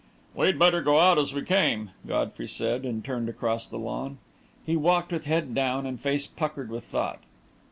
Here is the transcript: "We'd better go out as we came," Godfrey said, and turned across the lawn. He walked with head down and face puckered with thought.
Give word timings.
"We'd 0.33 0.57
better 0.57 0.81
go 0.81 0.97
out 0.97 1.19
as 1.19 1.31
we 1.31 1.43
came," 1.43 1.91
Godfrey 2.07 2.47
said, 2.47 2.85
and 2.85 3.05
turned 3.05 3.29
across 3.29 3.67
the 3.67 3.77
lawn. 3.77 4.17
He 4.65 4.75
walked 4.75 5.11
with 5.11 5.25
head 5.25 5.53
down 5.53 5.85
and 5.85 6.01
face 6.01 6.25
puckered 6.25 6.71
with 6.71 6.85
thought. 6.85 7.19